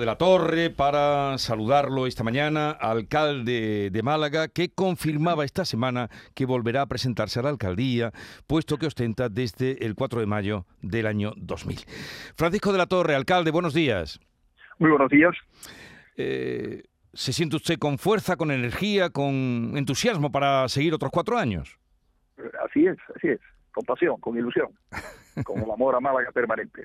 [0.00, 6.46] de la Torre para saludarlo esta mañana, alcalde de Málaga, que confirmaba esta semana que
[6.46, 8.10] volverá a presentarse a la alcaldía,
[8.48, 11.78] puesto que ostenta desde el 4 de mayo del año 2000.
[12.36, 14.18] Francisco de la Torre, alcalde, buenos días.
[14.80, 15.36] Muy buenos días.
[16.16, 16.82] Eh,
[17.12, 21.78] ¿Se siente usted con fuerza, con energía, con entusiasmo para seguir otros cuatro años?
[22.64, 23.40] Así es, así es
[23.74, 24.68] con pasión, con ilusión,
[25.42, 26.84] con el amor a Málaga permanente.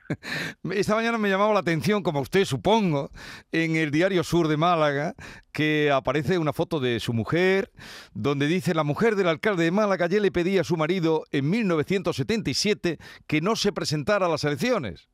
[0.72, 3.10] Esta mañana me llamaba la atención, como usted supongo,
[3.52, 5.14] en el diario Sur de Málaga,
[5.52, 7.70] que aparece una foto de su mujer,
[8.12, 11.50] donde dice la mujer del alcalde de Málaga ya le pedía a su marido en
[11.50, 15.08] 1977 que no se presentara a las elecciones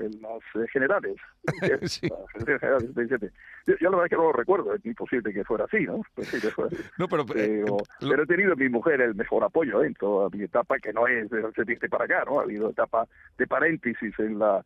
[0.00, 1.16] en las eh, generales.
[1.90, 2.08] sí.
[2.08, 2.90] las generales
[3.66, 6.00] yo, la verdad que no lo recuerdo, es imposible que fuera así, ¿no?
[6.14, 6.82] Pues sí, que fuera así.
[6.98, 7.64] No, pero, eh,
[8.00, 9.88] pero, he tenido mi mujer el mejor apoyo ¿eh?
[9.88, 12.40] en toda mi etapa, que no es de 77 para acá, ¿no?
[12.40, 13.06] Ha habido etapa
[13.38, 14.64] de paréntesis en la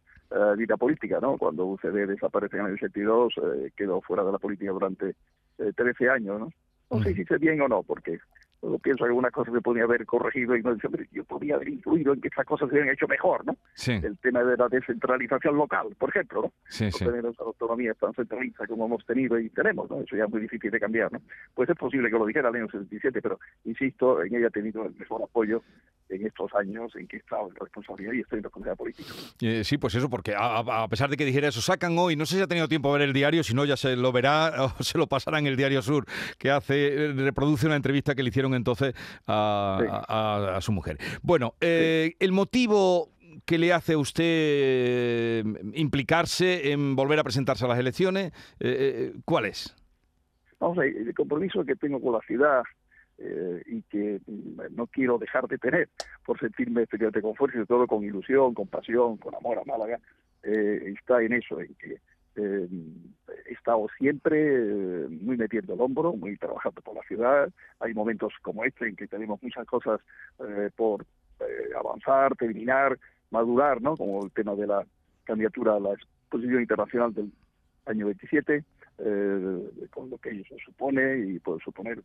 [0.56, 1.38] vida política, ¿no?
[1.38, 3.34] Cuando UCD desaparece en el 82,
[3.76, 5.14] quedó fuera de la política durante
[5.56, 6.50] 13 años, ¿no?
[6.90, 8.18] No sé si hice bien o no, porque
[8.70, 10.76] yo pienso que algunas cosas se podía haber corregido y no
[11.12, 13.56] yo podría haber incluido en que estas cosas se hubieran hecho mejor, ¿no?
[13.74, 13.92] Sí.
[13.92, 16.52] El tema de la descentralización local, por ejemplo, ¿no?
[16.68, 20.00] Sí, no tener esa autonomía tan centralizada como hemos tenido y tenemos, ¿no?
[20.00, 21.20] Eso ya es muy difícil de cambiar, ¿no?
[21.54, 24.84] Pues es posible que lo dijera el año 77, pero insisto, en ella ha tenido
[24.84, 25.62] el mejor apoyo
[26.08, 29.12] en estos años en que he estado en responsabilidad y estoy en responsabilidad política.
[29.40, 32.36] Eh, sí, pues eso, porque a, pesar de que dijera eso, sacan hoy, no sé
[32.36, 34.82] si ha tenido tiempo de ver el diario, si no ya se lo verá o
[34.82, 36.04] se lo pasará en el Diario Sur,
[36.38, 38.94] que hace reproduce una entrevista que le hicieron entonces
[39.26, 40.98] a, su mujer.
[41.22, 43.10] Bueno, eh, el motivo
[43.44, 48.32] que le hace a usted eh, implicarse en volver a presentarse a las elecciones,
[49.24, 49.74] ¿cuál es?
[50.60, 52.62] Vamos a ver, el compromiso que tengo con la ciudad
[53.18, 55.88] eh, y que mm, no quiero dejar de tener
[56.26, 60.00] por sentirme especialmente con fuerza y todo con ilusión, con pasión, con amor a Málaga,
[60.42, 62.00] eh, está en eso, en que
[62.36, 62.68] eh,
[63.46, 67.48] he estado siempre muy metiendo el hombro, muy trabajando por la ciudad.
[67.78, 70.00] Hay momentos como este en que tenemos muchas cosas
[70.74, 71.06] por
[71.78, 72.98] avanzar, terminar,
[73.30, 73.96] madurar, ¿no?
[73.96, 74.84] Como el tema de la
[75.24, 77.32] candidatura a la exposición internacional del
[77.86, 78.64] año 27,
[79.90, 82.02] con lo que ello supone y puede suponer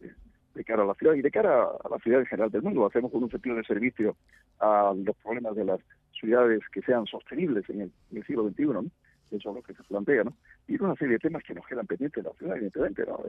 [0.53, 2.85] de cara a la ciudad y de cara a la ciudad en general del mundo.
[2.85, 4.15] Hacemos con un sentido de servicio
[4.59, 5.79] a los problemas de las
[6.19, 8.85] ciudades que sean sostenibles en el, siglo XXI, ¿no?
[9.31, 10.33] Eso es lo que se plantea, ¿no?
[10.67, 13.19] Y una serie de temas que nos quedan pendientes en la ciudad, evidentemente, ¿no?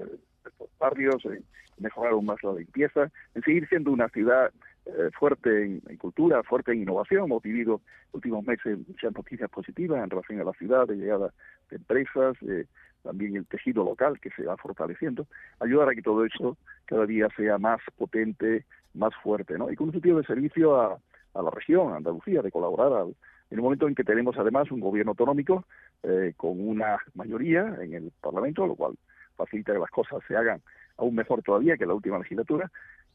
[0.44, 1.44] Estos barrios, en
[1.78, 4.50] mejorar aún más la limpieza, en seguir siendo una ciudad
[4.86, 7.24] eh, fuerte en, cultura, fuerte en innovación.
[7.24, 7.80] Hemos vivido
[8.12, 11.32] últimos meses muchas noticias positivas en relación a la ciudad, de llegada
[11.70, 12.66] de empresas, eh,
[13.02, 15.26] también el tejido local que se va fortaleciendo,
[15.60, 18.64] ayudar a que todo eso cada día sea más potente,
[18.94, 19.70] más fuerte, ¿no?
[19.70, 20.98] Y con un sentido de servicio a,
[21.34, 23.14] a la región, a Andalucía, de colaborar al,
[23.50, 25.64] en un momento en que tenemos además un gobierno autonómico
[26.02, 28.94] eh, con una mayoría en el Parlamento, lo cual
[29.36, 30.62] facilita que las cosas se hagan
[31.00, 32.70] aún mejor todavía que la última legislatura,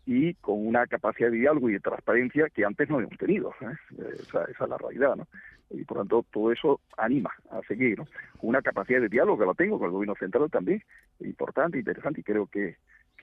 [0.05, 3.53] y con una capacidad de diálogo y de transparencia que antes no habíamos tenido.
[3.61, 3.73] ¿eh?
[4.19, 5.27] Esa, esa, es la realidad, ¿no?
[5.71, 8.05] Y por tanto, todo eso anima a seguir, ¿no?
[8.41, 10.83] Una capacidad de diálogo que la tengo con el gobierno central también,
[11.21, 12.77] importante, interesante, y creo que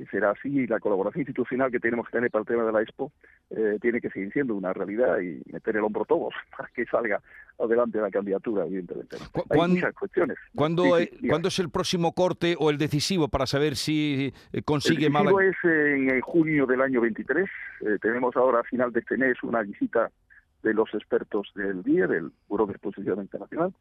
[0.07, 3.13] será así la colaboración institucional que tenemos que tener para el tema de la Expo
[3.51, 7.21] eh, tiene que seguir siendo una realidad y meter el hombro todos para que salga
[7.59, 9.17] adelante la candidatura, evidentemente.
[9.51, 10.39] Hay muchas cuestiones.
[10.55, 15.41] ¿cuándo, es el próximo corte o el decisivo para saber si eh, consigue El decisivo
[15.41, 17.49] es en, junio del año 23.
[17.83, 20.11] Eh, tenemos ahora a final de este mes una visita
[20.63, 23.75] de los expertos del día del Buró de Exposición Internacional,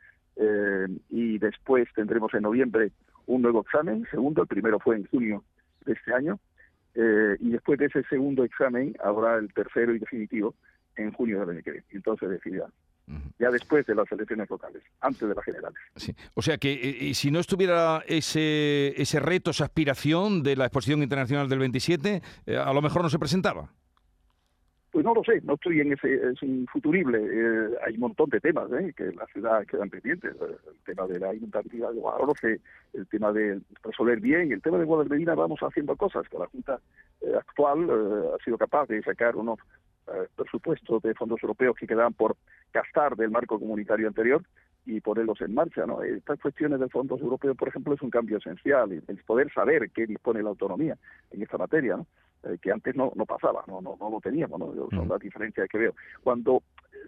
[1.09, 2.91] y después tendremos en noviembre
[3.27, 5.43] un nuevo examen, segundo, el primero fue en junio
[5.85, 6.39] de este año,
[6.95, 10.55] eh, y después de ese segundo examen habrá el tercero y definitivo
[10.95, 11.85] en junio del año que viene.
[11.91, 12.67] Entonces decidirá.
[13.39, 15.77] Ya después de las elecciones locales, antes de las generales.
[15.97, 16.15] Sí.
[16.33, 21.03] O sea que eh, si no estuviera ese, ese reto, esa aspiración de la exposición
[21.03, 23.69] internacional del 27, eh, a lo mejor no se presentaba.
[24.91, 27.17] Pues no lo sé, no estoy en ese, es infuturible.
[27.17, 28.93] Eh, hay un montón de temas ¿eh?
[28.95, 30.35] que la ciudad quedan pendientes.
[30.41, 32.57] El tema de la inundabilidad de Guadalajara,
[32.93, 36.81] el tema de resolver bien, el tema de Guadalmedina, vamos haciendo cosas que la Junta
[37.21, 37.89] eh, actual
[38.35, 39.59] ha sido capaz de sacar unos
[40.35, 42.35] presupuestos de fondos europeos que quedaban por
[42.73, 44.43] gastar del marco comunitario anterior
[44.85, 45.85] y ponerlos en marcha.
[45.85, 46.03] ¿no?
[46.03, 50.05] Estas cuestiones de fondos europeos, por ejemplo, es un cambio esencial, el poder saber qué
[50.05, 50.97] dispone la autonomía
[51.29, 51.95] en esta materia.
[51.95, 52.07] ¿no?
[52.43, 54.73] Eh, que antes no, no pasaba, no, no, no lo teníamos, ¿no?
[54.89, 55.93] son las diferencias que veo.
[56.23, 56.63] Cuando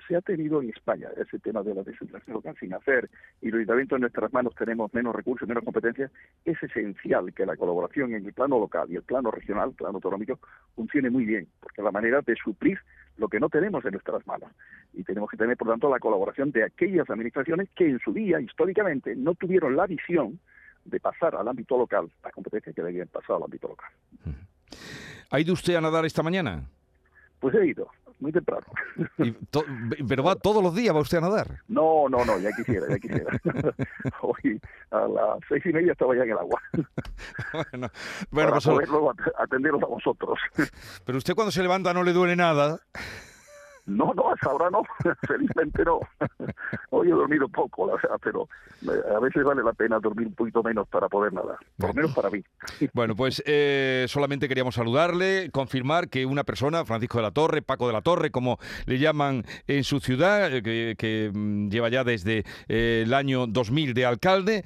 [0.08, 3.10] se ha tenido en España ese tema de la descentralización local sin hacer
[3.42, 6.12] y los ayuntamientos en nuestras manos tenemos menos recursos, menos competencias,
[6.46, 9.96] es esencial que la colaboración en el plano local y el plano regional, el plano
[9.96, 10.38] autonómico,
[10.76, 12.78] funcione muy bien, porque la manera de suplir
[13.18, 14.52] lo que no tenemos en nuestras manos.
[14.94, 18.40] Y tenemos que tener, por tanto, la colaboración de aquellas administraciones que en su día,
[18.40, 20.40] históricamente, no tuvieron la visión
[20.86, 23.90] de pasar al ámbito local las competencias que debían pasar al ámbito local.
[25.34, 26.64] ¿Ha ido usted a nadar esta mañana?
[27.40, 27.90] Pues he ido,
[28.20, 28.68] muy temprano.
[30.08, 31.60] ¿Pero va todos los días, va usted a nadar?
[31.68, 33.42] No, no, no, ya quisiera, ya quisiera.
[34.22, 36.62] Hoy a las seis y media estaba ya en el agua.
[37.52, 37.90] bueno,
[38.30, 40.38] bueno para pues, poder luego atenderos a vosotros.
[41.04, 42.80] Pero usted cuando se levanta no le duele nada.
[43.86, 44.82] No, no, hasta ahora no,
[45.28, 46.00] felizmente no.
[46.90, 47.92] Hoy he dormido poco,
[48.22, 48.48] pero
[49.14, 52.14] a veces vale la pena dormir un poquito menos para poder nadar, por lo menos
[52.14, 52.44] para mí.
[52.94, 57.88] Bueno, pues eh, solamente queríamos saludarle, confirmar que una persona, Francisco de la Torre, Paco
[57.88, 62.44] de la Torre, como le llaman en su ciudad, eh, que, mm, lleva ya desde
[62.68, 64.64] eh, el año 2000 de alcalde,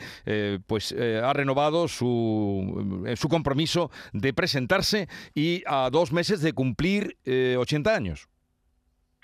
[0.68, 7.96] pues ha renovado su, su compromiso de presentarse y a dos meses de cumplir 80
[7.96, 8.28] años.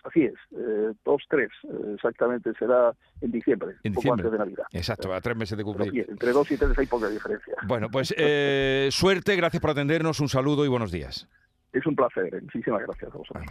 [0.04, 4.66] Así es, eh, dos, tres, eh, exactamente, será en diciembre, en poco antes de Navidad.
[4.74, 6.06] Exacto, a tres meses de cumplir.
[6.10, 7.56] entre dos y tres hay poca diferencia.
[7.66, 11.30] Bueno, pues eh, suerte, gracias por atendernos, un saludo y buenos días.
[11.72, 13.46] Es un placer, muchísimas gracias a vosotros.